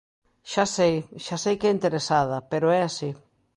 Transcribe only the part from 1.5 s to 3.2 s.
que é interesada, pero é así.